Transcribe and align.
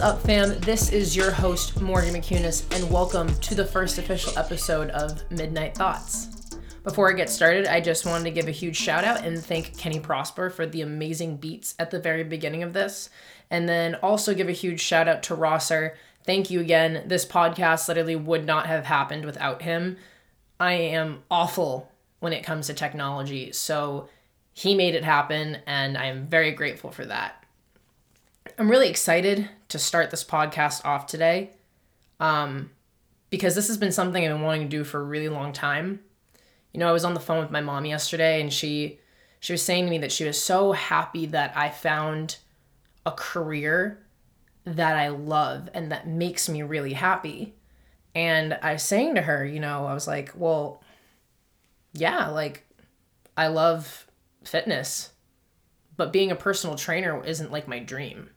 Up, 0.00 0.22
fam? 0.22 0.58
This 0.60 0.92
is 0.92 1.14
your 1.14 1.30
host, 1.30 1.78
Morgan 1.82 2.14
McCunis, 2.14 2.64
and 2.74 2.90
welcome 2.90 3.28
to 3.40 3.54
the 3.54 3.66
first 3.66 3.98
official 3.98 4.32
episode 4.38 4.88
of 4.90 5.30
Midnight 5.30 5.74
Thoughts. 5.74 6.56
Before 6.84 7.10
I 7.10 7.12
get 7.12 7.28
started, 7.28 7.66
I 7.66 7.82
just 7.82 8.06
wanted 8.06 8.24
to 8.24 8.30
give 8.30 8.48
a 8.48 8.50
huge 8.50 8.78
shout 8.78 9.04
out 9.04 9.26
and 9.26 9.38
thank 9.38 9.76
Kenny 9.76 10.00
Prosper 10.00 10.48
for 10.48 10.64
the 10.64 10.80
amazing 10.80 11.36
beats 11.36 11.74
at 11.78 11.90
the 11.90 11.98
very 11.98 12.24
beginning 12.24 12.62
of 12.62 12.72
this. 12.72 13.10
And 13.50 13.68
then 13.68 13.94
also 13.96 14.32
give 14.32 14.48
a 14.48 14.52
huge 14.52 14.80
shout 14.80 15.06
out 15.06 15.22
to 15.24 15.34
Rosser. 15.34 15.98
Thank 16.24 16.50
you 16.50 16.60
again. 16.60 17.02
This 17.06 17.26
podcast 17.26 17.86
literally 17.86 18.16
would 18.16 18.46
not 18.46 18.66
have 18.66 18.86
happened 18.86 19.26
without 19.26 19.60
him. 19.60 19.98
I 20.58 20.72
am 20.72 21.24
awful 21.30 21.92
when 22.20 22.32
it 22.32 22.42
comes 22.42 22.68
to 22.68 22.74
technology, 22.74 23.52
so 23.52 24.08
he 24.54 24.74
made 24.74 24.94
it 24.94 25.04
happen, 25.04 25.58
and 25.66 25.98
I 25.98 26.06
am 26.06 26.26
very 26.26 26.52
grateful 26.52 26.90
for 26.90 27.04
that. 27.04 27.39
I'm 28.58 28.70
really 28.70 28.88
excited 28.88 29.48
to 29.68 29.78
start 29.78 30.10
this 30.10 30.24
podcast 30.24 30.84
off 30.84 31.06
today 31.06 31.50
um, 32.18 32.70
because 33.30 33.54
this 33.54 33.68
has 33.68 33.78
been 33.78 33.92
something 33.92 34.24
I've 34.24 34.32
been 34.32 34.42
wanting 34.42 34.62
to 34.62 34.68
do 34.68 34.84
for 34.84 35.00
a 35.00 35.04
really 35.04 35.28
long 35.28 35.52
time. 35.52 36.00
You 36.72 36.80
know, 36.80 36.88
I 36.88 36.92
was 36.92 37.04
on 37.04 37.14
the 37.14 37.20
phone 37.20 37.40
with 37.40 37.50
my 37.50 37.60
mom 37.60 37.84
yesterday 37.84 38.40
and 38.40 38.52
she 38.52 38.98
she 39.40 39.52
was 39.54 39.62
saying 39.62 39.84
to 39.86 39.90
me 39.90 39.98
that 39.98 40.12
she 40.12 40.24
was 40.24 40.40
so 40.40 40.72
happy 40.72 41.26
that 41.26 41.56
I 41.56 41.70
found 41.70 42.36
a 43.06 43.12
career 43.12 44.04
that 44.64 44.96
I 44.96 45.08
love 45.08 45.70
and 45.72 45.90
that 45.90 46.06
makes 46.06 46.48
me 46.48 46.62
really 46.62 46.92
happy. 46.92 47.54
And 48.14 48.58
I 48.62 48.74
was 48.74 48.82
saying 48.82 49.14
to 49.14 49.22
her, 49.22 49.44
you 49.44 49.60
know, 49.60 49.86
I 49.86 49.94
was 49.94 50.06
like, 50.06 50.32
well, 50.34 50.82
yeah, 51.94 52.28
like 52.28 52.66
I 53.36 53.46
love 53.46 54.06
fitness, 54.44 55.10
but 56.00 56.14
being 56.14 56.30
a 56.30 56.34
personal 56.34 56.76
trainer 56.76 57.22
isn't 57.26 57.52
like 57.52 57.68
my 57.68 57.78
dream. 57.78 58.30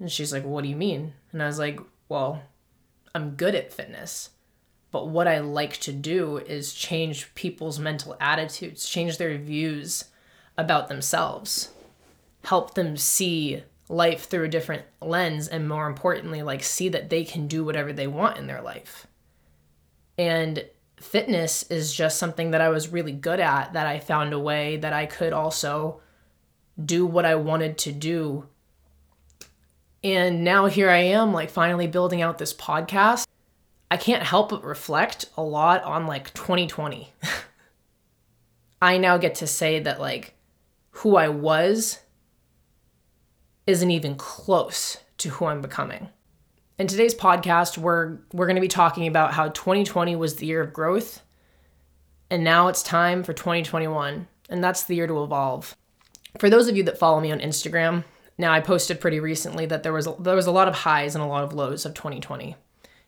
And 0.00 0.10
she's 0.10 0.32
like, 0.32 0.46
what 0.46 0.62
do 0.62 0.70
you 0.70 0.74
mean? 0.74 1.12
And 1.32 1.42
I 1.42 1.46
was 1.46 1.58
like, 1.58 1.78
well, 2.08 2.44
I'm 3.14 3.32
good 3.32 3.54
at 3.54 3.74
fitness. 3.74 4.30
But 4.90 5.08
what 5.08 5.28
I 5.28 5.40
like 5.40 5.76
to 5.80 5.92
do 5.92 6.38
is 6.38 6.72
change 6.72 7.34
people's 7.34 7.78
mental 7.78 8.16
attitudes, 8.18 8.88
change 8.88 9.18
their 9.18 9.36
views 9.36 10.06
about 10.56 10.88
themselves, 10.88 11.72
help 12.44 12.72
them 12.72 12.96
see 12.96 13.64
life 13.90 14.24
through 14.24 14.44
a 14.44 14.48
different 14.48 14.84
lens, 15.02 15.46
and 15.46 15.68
more 15.68 15.88
importantly, 15.88 16.42
like 16.42 16.62
see 16.62 16.88
that 16.88 17.10
they 17.10 17.22
can 17.22 17.48
do 17.48 17.66
whatever 17.66 17.92
they 17.92 18.06
want 18.06 18.38
in 18.38 18.46
their 18.46 18.62
life. 18.62 19.06
And 20.16 20.64
fitness 20.96 21.64
is 21.64 21.92
just 21.92 22.18
something 22.18 22.52
that 22.52 22.62
I 22.62 22.70
was 22.70 22.88
really 22.88 23.12
good 23.12 23.40
at, 23.40 23.74
that 23.74 23.86
I 23.86 23.98
found 23.98 24.32
a 24.32 24.38
way 24.38 24.78
that 24.78 24.94
I 24.94 25.04
could 25.04 25.34
also 25.34 26.00
do 26.82 27.06
what 27.06 27.24
I 27.24 27.34
wanted 27.34 27.78
to 27.78 27.92
do. 27.92 28.46
And 30.04 30.44
now 30.44 30.66
here 30.66 30.90
I 30.90 30.98
am, 30.98 31.32
like 31.32 31.50
finally 31.50 31.86
building 31.86 32.22
out 32.22 32.38
this 32.38 32.54
podcast 32.54 33.26
I 33.90 33.96
can't 33.96 34.22
help 34.22 34.50
but 34.50 34.64
reflect 34.64 35.26
a 35.36 35.42
lot 35.42 35.82
on 35.84 36.06
like 36.06 36.32
2020. 36.34 37.12
I 38.82 38.98
now 38.98 39.16
get 39.16 39.36
to 39.36 39.46
say 39.46 39.80
that 39.80 40.00
like 40.00 40.34
who 40.90 41.16
I 41.16 41.28
was 41.28 42.00
isn't 43.66 43.90
even 43.90 44.16
close 44.16 44.98
to 45.18 45.30
who 45.30 45.46
I'm 45.46 45.60
becoming. 45.60 46.08
In 46.78 46.86
today's 46.86 47.14
podcast, 47.14 47.78
we're 47.78 48.18
we're 48.32 48.46
going 48.46 48.56
to 48.56 48.60
be 48.62 48.68
talking 48.68 49.06
about 49.06 49.32
how 49.32 49.48
2020 49.48 50.14
was 50.16 50.36
the 50.36 50.46
year 50.46 50.60
of 50.60 50.72
growth 50.72 51.22
and 52.30 52.44
now 52.44 52.68
it's 52.68 52.82
time 52.82 53.22
for 53.22 53.32
2021 53.32 54.28
and 54.50 54.62
that's 54.62 54.84
the 54.84 54.96
year 54.96 55.06
to 55.06 55.22
evolve. 55.24 55.76
For 56.36 56.50
those 56.50 56.68
of 56.68 56.76
you 56.76 56.82
that 56.84 56.98
follow 56.98 57.20
me 57.20 57.32
on 57.32 57.40
Instagram, 57.40 58.04
now 58.36 58.52
I 58.52 58.60
posted 58.60 59.00
pretty 59.00 59.20
recently 59.20 59.66
that 59.66 59.82
there 59.82 59.92
was 59.92 60.06
a, 60.06 60.14
there 60.18 60.36
was 60.36 60.46
a 60.46 60.52
lot 60.52 60.68
of 60.68 60.74
highs 60.74 61.14
and 61.14 61.24
a 61.24 61.26
lot 61.26 61.44
of 61.44 61.52
lows 61.52 61.86
of 61.86 61.94
2020. 61.94 62.54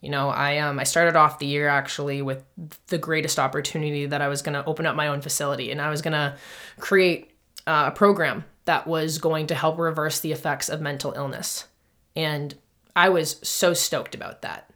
You 0.00 0.10
know, 0.10 0.28
I 0.28 0.58
um 0.58 0.78
I 0.78 0.84
started 0.84 1.16
off 1.16 1.38
the 1.38 1.46
year 1.46 1.66
actually 1.68 2.20
with 2.20 2.44
the 2.88 2.98
greatest 2.98 3.38
opportunity 3.38 4.04
that 4.06 4.20
I 4.20 4.28
was 4.28 4.42
going 4.42 4.52
to 4.52 4.64
open 4.66 4.84
up 4.84 4.96
my 4.96 5.08
own 5.08 5.22
facility 5.22 5.70
and 5.70 5.80
I 5.80 5.88
was 5.88 6.02
going 6.02 6.12
to 6.12 6.36
create 6.78 7.30
uh, 7.66 7.84
a 7.88 7.96
program 7.96 8.44
that 8.66 8.86
was 8.86 9.16
going 9.18 9.46
to 9.46 9.54
help 9.54 9.78
reverse 9.78 10.20
the 10.20 10.32
effects 10.32 10.68
of 10.68 10.82
mental 10.82 11.12
illness. 11.16 11.66
And 12.14 12.54
I 12.94 13.08
was 13.08 13.40
so 13.42 13.72
stoked 13.72 14.14
about 14.14 14.42
that. 14.42 14.70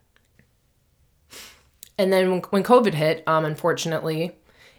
And 1.97 2.11
then 2.13 2.41
when 2.49 2.63
COVID 2.63 2.93
hit, 2.93 3.23
um, 3.27 3.45
unfortunately, 3.45 4.35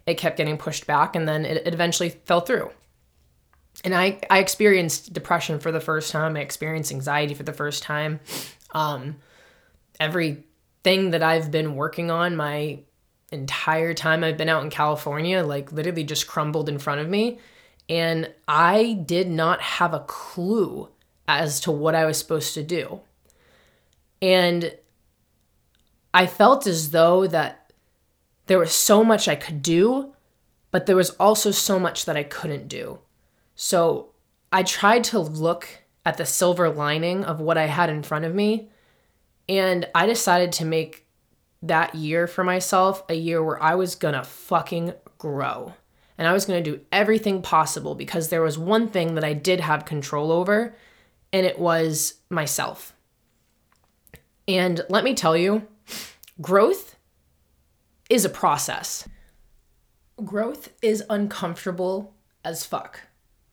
it 0.06 0.14
kept 0.14 0.36
getting 0.36 0.56
pushed 0.56 0.86
back 0.86 1.14
and 1.14 1.28
then 1.28 1.44
it, 1.44 1.66
it 1.66 1.74
eventually 1.74 2.08
fell 2.08 2.40
through. 2.40 2.70
And 3.84 3.94
I, 3.94 4.20
I 4.28 4.38
experienced 4.38 5.12
depression 5.12 5.58
for 5.58 5.72
the 5.72 5.80
first 5.80 6.12
time. 6.12 6.36
I 6.36 6.40
experienced 6.40 6.92
anxiety 6.92 7.34
for 7.34 7.42
the 7.42 7.52
first 7.52 7.82
time. 7.82 8.20
Um, 8.72 9.16
everything 9.98 11.10
that 11.10 11.22
I've 11.22 11.50
been 11.50 11.76
working 11.76 12.10
on 12.10 12.36
my 12.36 12.80
entire 13.32 13.94
time 13.94 14.24
I've 14.24 14.36
been 14.36 14.48
out 14.48 14.64
in 14.64 14.70
California, 14.70 15.42
like 15.42 15.72
literally 15.72 16.04
just 16.04 16.26
crumbled 16.26 16.68
in 16.68 16.78
front 16.78 17.00
of 17.00 17.08
me. 17.08 17.38
And 17.88 18.32
I 18.46 19.02
did 19.04 19.28
not 19.28 19.60
have 19.60 19.94
a 19.94 20.00
clue 20.00 20.88
as 21.26 21.60
to 21.60 21.72
what 21.72 21.94
I 21.94 22.04
was 22.04 22.18
supposed 22.18 22.54
to 22.54 22.62
do. 22.62 23.00
And 24.20 24.76
I 26.12 26.26
felt 26.26 26.66
as 26.66 26.90
though 26.90 27.26
that 27.26 27.72
there 28.46 28.58
was 28.58 28.72
so 28.72 29.04
much 29.04 29.28
I 29.28 29.36
could 29.36 29.62
do, 29.62 30.12
but 30.70 30.86
there 30.86 30.96
was 30.96 31.10
also 31.10 31.50
so 31.50 31.78
much 31.78 32.04
that 32.04 32.16
I 32.16 32.24
couldn't 32.24 32.68
do. 32.68 32.98
So 33.62 34.12
I 34.50 34.62
tried 34.62 35.04
to 35.04 35.18
look 35.18 35.68
at 36.06 36.16
the 36.16 36.24
silver 36.24 36.70
lining 36.70 37.24
of 37.24 37.42
what 37.42 37.58
I 37.58 37.66
had 37.66 37.90
in 37.90 38.02
front 38.02 38.24
of 38.24 38.34
me 38.34 38.70
and 39.50 39.86
I 39.94 40.06
decided 40.06 40.52
to 40.52 40.64
make 40.64 41.04
that 41.60 41.94
year 41.94 42.26
for 42.26 42.42
myself 42.42 43.04
a 43.10 43.14
year 43.14 43.44
where 43.44 43.62
I 43.62 43.74
was 43.74 43.96
gonna 43.96 44.24
fucking 44.24 44.94
grow. 45.18 45.74
And 46.16 46.26
I 46.26 46.32
was 46.32 46.46
gonna 46.46 46.62
do 46.62 46.80
everything 46.90 47.42
possible 47.42 47.94
because 47.94 48.30
there 48.30 48.40
was 48.40 48.56
one 48.56 48.88
thing 48.88 49.14
that 49.16 49.24
I 49.24 49.34
did 49.34 49.60
have 49.60 49.84
control 49.84 50.32
over, 50.32 50.74
and 51.30 51.44
it 51.44 51.58
was 51.58 52.14
myself. 52.30 52.94
And 54.48 54.80
let 54.88 55.04
me 55.04 55.12
tell 55.12 55.36
you, 55.36 55.66
growth 56.40 56.96
is 58.08 58.24
a 58.24 58.30
process. 58.30 59.06
Growth 60.24 60.70
is 60.80 61.04
uncomfortable 61.10 62.14
as 62.42 62.64
fuck, 62.64 63.02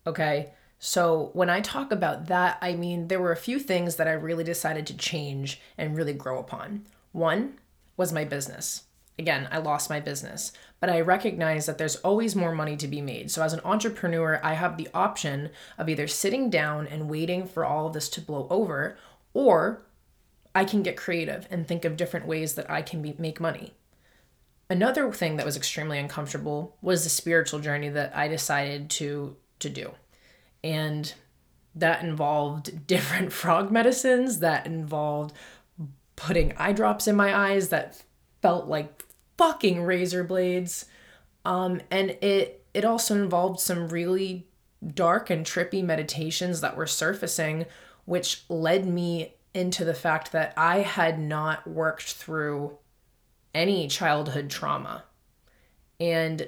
okay? 0.08 0.54
So, 0.80 1.32
when 1.34 1.50
I 1.50 1.62
talk 1.62 1.92
about 1.92 2.28
that, 2.28 2.58
I 2.62 2.74
mean 2.76 3.08
there 3.08 3.20
were 3.20 3.32
a 3.32 3.38
few 3.38 3.60
things 3.60 3.96
that 3.96 4.08
I 4.08 4.12
really 4.12 4.44
decided 4.44 4.88
to 4.88 4.98
change 4.98 5.60
and 5.78 5.96
really 5.96 6.14
grow 6.14 6.40
upon. 6.40 6.86
One 7.12 7.60
was 7.96 8.14
my 8.14 8.24
business. 8.24 8.84
Again, 9.20 9.48
I 9.52 9.58
lost 9.58 9.90
my 9.90 10.00
business, 10.00 10.52
but 10.80 10.92
I 10.92 11.02
recognize 11.02 11.66
that 11.66 11.80
there's 11.80 11.96
always 11.98 12.36
more 12.36 12.54
money 12.54 12.78
to 12.78 12.88
be 12.88 13.02
made. 13.02 13.32
So, 13.32 13.42
as 13.42 13.54
an 13.54 13.62
entrepreneur, 13.66 14.40
I 14.44 14.54
have 14.54 14.78
the 14.78 14.90
option 14.94 15.50
of 15.78 15.90
either 15.90 16.08
sitting 16.08 16.50
down 16.50 16.86
and 16.88 17.10
waiting 17.10 17.48
for 17.48 17.66
all 17.66 17.88
of 17.88 17.94
this 17.94 18.10
to 18.10 18.22
blow 18.22 18.48
over, 18.52 18.98
or 19.34 19.82
I 20.54 20.64
can 20.64 20.84
get 20.84 20.96
creative 20.98 21.48
and 21.50 21.68
think 21.68 21.86
of 21.86 21.98
different 21.98 22.28
ways 22.28 22.54
that 22.54 22.70
I 22.70 22.84
can 22.84 23.02
be, 23.02 23.16
make 23.18 23.40
money. 23.40 23.74
Another 24.70 25.12
thing 25.12 25.38
that 25.38 25.46
was 25.46 25.58
extremely 25.58 25.98
uncomfortable 25.98 26.76
was 26.82 27.04
the 27.04 27.10
spiritual 27.10 27.60
journey 27.60 27.90
that 27.90 28.16
I 28.16 28.28
decided 28.28 28.90
to 28.92 29.38
to 29.60 29.70
do. 29.70 29.92
And 30.64 31.14
that 31.76 32.04
involved 32.04 32.88
different 32.88 33.32
frog 33.32 33.72
medicines 33.72 34.40
that 34.40 34.66
involved 34.66 35.34
putting 36.16 36.56
eye 36.58 36.74
drops 36.74 37.08
in 37.08 37.16
my 37.16 37.36
eyes 37.36 37.70
that 37.70 38.02
felt 38.42 38.68
like 38.68 39.06
fucking 39.38 39.84
razor 39.84 40.24
blades. 40.24 40.86
Um, 41.46 41.82
and 41.92 42.12
it 42.22 42.66
it 42.74 42.86
also 42.86 43.16
involved 43.16 43.60
some 43.60 43.88
really 43.90 44.48
dark 44.94 45.30
and 45.30 45.46
trippy 45.46 45.84
meditations 45.84 46.62
that 46.62 46.78
were 46.78 46.86
surfacing 46.86 47.66
which 48.08 48.46
led 48.48 48.88
me 48.88 49.34
into 49.54 49.84
the 49.84 49.94
fact 49.94 50.32
that 50.32 50.54
I 50.56 50.80
had 50.80 51.20
not 51.20 51.68
worked 51.68 52.14
through 52.14 52.78
any 53.54 53.90
childhood 53.90 54.50
trauma. 54.50 55.04
And 56.00 56.48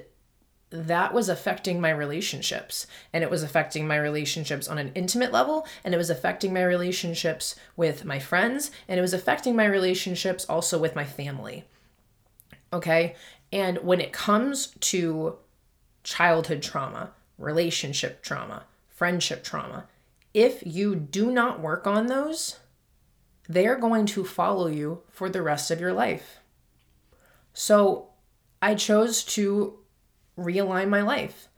that 0.70 1.12
was 1.12 1.28
affecting 1.28 1.80
my 1.80 1.90
relationships. 1.90 2.86
And 3.12 3.24
it 3.24 3.30
was 3.30 3.42
affecting 3.42 3.86
my 3.86 3.96
relationships 3.96 4.68
on 4.68 4.78
an 4.78 4.92
intimate 4.94 5.32
level 5.32 5.66
and 5.84 5.92
it 5.92 5.98
was 5.98 6.10
affecting 6.10 6.54
my 6.54 6.62
relationships 6.62 7.56
with 7.76 8.04
my 8.04 8.18
friends 8.18 8.70
and 8.88 8.98
it 8.98 9.02
was 9.02 9.14
affecting 9.14 9.56
my 9.56 9.66
relationships 9.66 10.44
also 10.44 10.78
with 10.78 10.94
my 10.94 11.04
family. 11.04 11.64
Okay? 12.72 13.16
And 13.52 13.78
when 13.78 14.00
it 14.00 14.12
comes 14.12 14.68
to 14.80 15.36
childhood 16.02 16.62
trauma 16.62 17.10
relationship 17.36 18.22
trauma 18.22 18.64
friendship 18.88 19.44
trauma 19.44 19.86
if 20.32 20.62
you 20.64 20.94
do 20.94 21.30
not 21.30 21.60
work 21.60 21.86
on 21.86 22.06
those 22.06 22.58
they 23.48 23.66
are 23.66 23.76
going 23.76 24.06
to 24.06 24.24
follow 24.24 24.66
you 24.66 25.02
for 25.10 25.28
the 25.28 25.42
rest 25.42 25.70
of 25.70 25.80
your 25.80 25.92
life. 25.92 26.38
So 27.52 28.08
i 28.62 28.74
chose 28.74 29.24
to 29.24 29.79
realign 30.40 30.88
my 30.88 31.02
life 31.02 31.48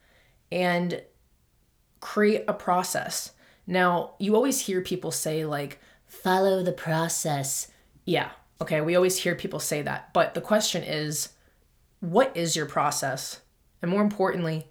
and 0.51 1.01
create 1.99 2.43
a 2.47 2.53
process. 2.53 3.31
Now, 3.65 4.15
you 4.19 4.35
always 4.35 4.59
hear 4.59 4.81
people 4.81 5.11
say, 5.11 5.45
like, 5.45 5.79
follow 6.05 6.61
the 6.61 6.73
process. 6.73 7.69
Yeah. 8.05 8.29
Okay. 8.61 8.81
We 8.81 8.95
always 8.95 9.17
hear 9.17 9.35
people 9.35 9.59
say 9.59 9.81
that. 9.81 10.13
But 10.13 10.33
the 10.33 10.41
question 10.41 10.83
is 10.83 11.29
what 11.99 12.35
is 12.35 12.55
your 12.55 12.65
process? 12.65 13.39
And 13.81 13.89
more 13.89 14.01
importantly, 14.01 14.67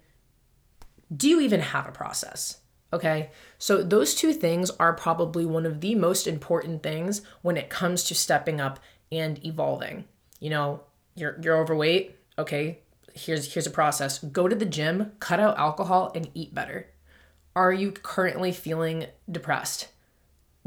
do 1.15 1.27
you 1.27 1.41
even 1.41 1.59
have 1.59 1.87
a 1.87 1.91
process? 1.91 2.59
Okay. 2.93 3.31
So 3.57 3.81
those 3.81 4.13
two 4.13 4.33
things 4.33 4.69
are 4.71 4.93
probably 4.93 5.45
one 5.45 5.65
of 5.65 5.81
the 5.81 5.95
most 5.95 6.27
important 6.27 6.83
things 6.83 7.21
when 7.41 7.57
it 7.57 7.69
comes 7.69 8.03
to 8.05 8.15
stepping 8.15 8.61
up 8.61 8.79
and 9.11 9.43
evolving. 9.43 10.05
You 10.39 10.51
know, 10.51 10.81
you're 11.15 11.39
you're 11.41 11.57
overweight, 11.57 12.15
okay? 12.37 12.79
Here's 13.13 13.53
here's 13.53 13.67
a 13.67 13.71
process. 13.71 14.19
Go 14.19 14.47
to 14.47 14.55
the 14.55 14.65
gym, 14.65 15.13
cut 15.19 15.39
out 15.39 15.57
alcohol 15.57 16.11
and 16.15 16.29
eat 16.33 16.53
better. 16.53 16.87
Are 17.55 17.71
you 17.71 17.91
currently 17.91 18.51
feeling 18.51 19.05
depressed? 19.29 19.89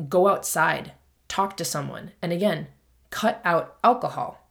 Go 0.09 0.29
outside, 0.29 0.93
talk 1.27 1.57
to 1.57 1.65
someone. 1.65 2.13
And 2.23 2.33
again, 2.33 2.69
cut 3.11 3.41
out 3.45 3.77
alcohol. 3.83 4.49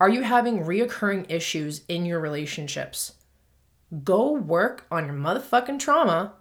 Are 0.00 0.08
you 0.08 0.22
having 0.22 0.64
reoccurring 0.64 1.26
issues 1.28 1.82
in 1.88 2.06
your 2.06 2.20
relationships? 2.20 3.14
Go 4.04 4.32
work 4.32 4.86
on 4.90 5.06
your 5.06 5.16
motherfucking 5.16 5.80
trauma 5.80 6.34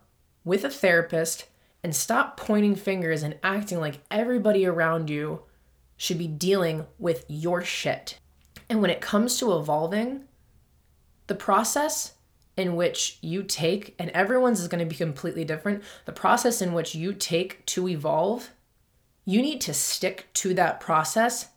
with 0.43 0.63
a 0.63 0.69
therapist 0.69 1.45
and 1.83 1.95
stop 1.95 2.37
pointing 2.37 2.75
fingers 2.75 3.23
and 3.23 3.39
acting 3.41 3.79
like 3.79 4.01
everybody 4.11 4.65
around 4.65 5.09
you 5.09 5.41
should 5.95 6.19
be 6.19 6.27
dealing 6.27 6.85
with 6.99 7.25
your 7.27 7.63
shit. 7.63 8.19
And 8.69 8.81
when 8.81 8.91
it 8.91 9.01
comes 9.01 9.39
to 9.39 9.57
evolving, 9.57 10.25
the 11.27 11.35
process 11.35 12.13
in 12.55 12.75
which 12.75 13.19
you 13.21 13.43
take, 13.43 13.95
and 13.99 14.09
everyone's 14.11 14.59
is 14.59 14.67
going 14.67 14.83
to 14.83 14.89
be 14.89 14.95
completely 14.95 15.45
different, 15.45 15.83
the 16.05 16.11
process 16.11 16.61
in 16.61 16.73
which 16.73 16.95
you 16.95 17.13
take 17.13 17.63
to 17.67 17.87
evolve, 17.87 18.49
you 19.25 19.41
need 19.41 19.61
to 19.61 19.73
stick 19.73 20.27
to 20.33 20.53
that 20.55 20.79
process 20.79 21.49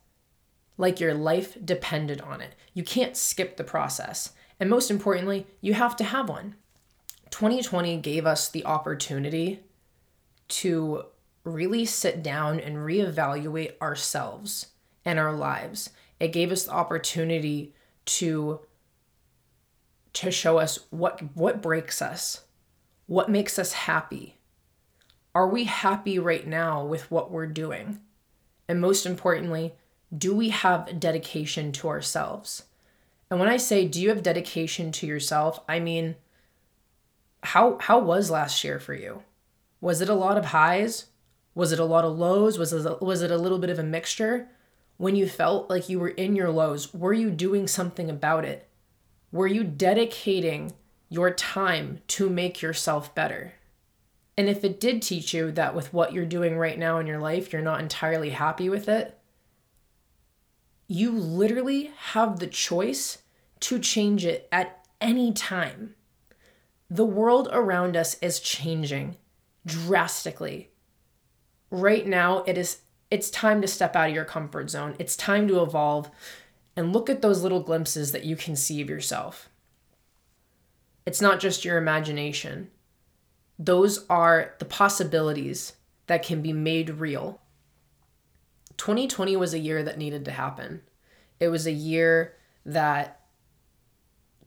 like 0.76 1.00
your 1.00 1.14
life 1.14 1.56
depended 1.64 2.20
on 2.20 2.40
it. 2.40 2.54
You 2.74 2.82
can't 2.82 3.16
skip 3.16 3.56
the 3.56 3.64
process. 3.64 4.32
And 4.58 4.68
most 4.68 4.90
importantly, 4.90 5.46
you 5.60 5.74
have 5.74 5.96
to 5.96 6.04
have 6.04 6.28
one. 6.28 6.56
2020 7.30 7.98
gave 7.98 8.26
us 8.26 8.48
the 8.48 8.64
opportunity 8.64 9.60
to 10.48 11.04
really 11.44 11.84
sit 11.84 12.22
down 12.22 12.60
and 12.60 12.76
reevaluate 12.76 13.80
ourselves 13.80 14.66
and 15.04 15.18
our 15.18 15.32
lives. 15.32 15.90
It 16.18 16.32
gave 16.32 16.52
us 16.52 16.64
the 16.64 16.72
opportunity 16.72 17.74
to 18.06 18.60
to 20.14 20.30
show 20.30 20.58
us 20.58 20.78
what 20.90 21.20
what 21.34 21.62
breaks 21.62 22.02
us, 22.02 22.42
what 23.06 23.30
makes 23.30 23.58
us 23.58 23.72
happy. 23.72 24.36
Are 25.34 25.48
we 25.48 25.64
happy 25.64 26.18
right 26.18 26.46
now 26.46 26.84
with 26.84 27.10
what 27.10 27.30
we're 27.30 27.46
doing? 27.46 28.00
And 28.68 28.80
most 28.80 29.06
importantly, 29.06 29.74
do 30.16 30.34
we 30.34 30.48
have 30.50 30.98
dedication 30.98 31.72
to 31.72 31.88
ourselves? 31.88 32.64
And 33.30 33.38
when 33.38 33.48
I 33.48 33.56
say 33.56 33.86
do 33.86 34.00
you 34.00 34.08
have 34.08 34.22
dedication 34.22 34.90
to 34.92 35.06
yourself, 35.06 35.60
I 35.68 35.78
mean 35.78 36.16
how 37.42 37.78
how 37.80 37.98
was 37.98 38.30
last 38.30 38.64
year 38.64 38.78
for 38.78 38.94
you? 38.94 39.22
Was 39.80 40.00
it 40.00 40.08
a 40.08 40.14
lot 40.14 40.36
of 40.36 40.46
highs? 40.46 41.06
Was 41.54 41.72
it 41.72 41.78
a 41.78 41.84
lot 41.84 42.04
of 42.04 42.18
lows? 42.18 42.58
Was 42.58 42.72
it 42.72 42.86
a, 42.86 43.04
was 43.04 43.22
it 43.22 43.30
a 43.30 43.38
little 43.38 43.58
bit 43.58 43.70
of 43.70 43.78
a 43.78 43.84
mixture? 43.84 44.48
When 44.98 45.16
you 45.16 45.28
felt 45.28 45.70
like 45.70 45.88
you 45.88 45.98
were 45.98 46.08
in 46.08 46.36
your 46.36 46.50
lows, 46.50 46.92
were 46.92 47.14
you 47.14 47.30
doing 47.30 47.66
something 47.66 48.10
about 48.10 48.44
it? 48.44 48.68
Were 49.32 49.46
you 49.46 49.64
dedicating 49.64 50.72
your 51.08 51.30
time 51.30 52.00
to 52.08 52.28
make 52.28 52.60
yourself 52.62 53.14
better? 53.14 53.54
And 54.36 54.48
if 54.48 54.64
it 54.64 54.80
did 54.80 55.02
teach 55.02 55.34
you 55.34 55.52
that 55.52 55.74
with 55.74 55.92
what 55.92 56.12
you're 56.12 56.24
doing 56.24 56.56
right 56.56 56.78
now 56.78 56.98
in 56.98 57.06
your 57.06 57.20
life, 57.20 57.52
you're 57.52 57.62
not 57.62 57.80
entirely 57.80 58.30
happy 58.30 58.68
with 58.68 58.88
it, 58.88 59.18
you 60.88 61.12
literally 61.12 61.92
have 62.12 62.38
the 62.38 62.46
choice 62.46 63.18
to 63.60 63.78
change 63.78 64.24
it 64.24 64.48
at 64.50 64.84
any 65.00 65.32
time. 65.32 65.94
The 66.88 67.04
world 67.04 67.48
around 67.52 67.96
us 67.96 68.16
is 68.20 68.40
changing 68.40 69.16
drastically. 69.64 70.70
Right 71.70 72.06
now, 72.06 72.42
it 72.44 72.58
is 72.58 72.78
it's 73.10 73.30
time 73.30 73.60
to 73.60 73.68
step 73.68 73.94
out 73.94 74.08
of 74.08 74.14
your 74.14 74.24
comfort 74.24 74.70
zone. 74.70 74.94
It's 74.98 75.16
time 75.16 75.48
to 75.48 75.62
evolve 75.62 76.10
and 76.76 76.92
look 76.92 77.10
at 77.10 77.22
those 77.22 77.42
little 77.42 77.62
glimpses 77.62 78.12
that 78.12 78.24
you 78.24 78.36
can 78.36 78.56
see 78.56 78.80
of 78.80 78.88
yourself. 78.88 79.48
It's 81.06 81.20
not 81.20 81.40
just 81.40 81.64
your 81.64 81.78
imagination. 81.78 82.70
Those 83.58 84.06
are 84.08 84.54
the 84.58 84.64
possibilities 84.64 85.74
that 86.06 86.22
can 86.22 86.42
be 86.42 86.52
made 86.52 86.90
real. 86.90 87.40
2020 88.76 89.36
was 89.36 89.52
a 89.52 89.58
year 89.58 89.82
that 89.82 89.98
needed 89.98 90.24
to 90.24 90.30
happen. 90.30 90.82
It 91.38 91.48
was 91.48 91.66
a 91.66 91.72
year 91.72 92.36
that 92.64 93.20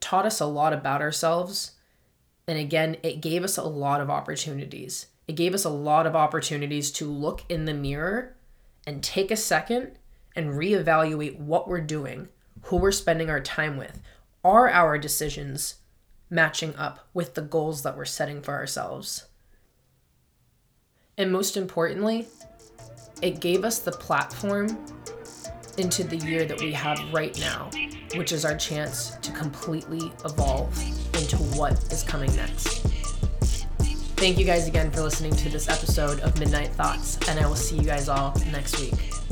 taught 0.00 0.26
us 0.26 0.40
a 0.40 0.46
lot 0.46 0.72
about 0.72 1.00
ourselves. 1.00 1.72
And 2.46 2.58
again, 2.58 2.96
it 3.02 3.20
gave 3.20 3.44
us 3.44 3.56
a 3.56 3.62
lot 3.62 4.00
of 4.00 4.10
opportunities. 4.10 5.06
It 5.26 5.36
gave 5.36 5.54
us 5.54 5.64
a 5.64 5.70
lot 5.70 6.06
of 6.06 6.14
opportunities 6.14 6.90
to 6.92 7.06
look 7.06 7.44
in 7.48 7.64
the 7.64 7.74
mirror 7.74 8.36
and 8.86 9.02
take 9.02 9.30
a 9.30 9.36
second 9.36 9.98
and 10.34 10.54
reevaluate 10.54 11.38
what 11.38 11.68
we're 11.68 11.80
doing, 11.80 12.28
who 12.62 12.76
we're 12.76 12.92
spending 12.92 13.30
our 13.30 13.40
time 13.40 13.76
with. 13.76 14.00
Are 14.42 14.68
our 14.68 14.98
decisions 14.98 15.76
matching 16.28 16.74
up 16.76 17.08
with 17.14 17.34
the 17.34 17.42
goals 17.42 17.82
that 17.82 17.96
we're 17.96 18.04
setting 18.04 18.42
for 18.42 18.54
ourselves? 18.54 19.26
And 21.16 21.30
most 21.30 21.56
importantly, 21.56 22.26
it 23.22 23.40
gave 23.40 23.64
us 23.64 23.78
the 23.78 23.92
platform 23.92 24.76
into 25.78 26.04
the 26.04 26.16
year 26.16 26.44
that 26.44 26.60
we 26.60 26.72
have 26.72 27.00
right 27.12 27.38
now, 27.40 27.70
which 28.16 28.32
is 28.32 28.44
our 28.44 28.56
chance 28.56 29.10
to 29.16 29.32
completely 29.32 30.12
evolve 30.24 30.76
into 31.14 31.36
what 31.56 31.72
is 31.92 32.02
coming 32.02 32.34
next. 32.36 32.80
Thank 34.16 34.38
you 34.38 34.44
guys 34.44 34.68
again 34.68 34.90
for 34.90 35.02
listening 35.02 35.34
to 35.36 35.48
this 35.48 35.68
episode 35.68 36.20
of 36.20 36.38
Midnight 36.38 36.72
Thoughts, 36.72 37.18
and 37.28 37.38
I 37.38 37.46
will 37.46 37.56
see 37.56 37.76
you 37.76 37.84
guys 37.84 38.08
all 38.08 38.34
next 38.52 38.80
week. 38.80 39.23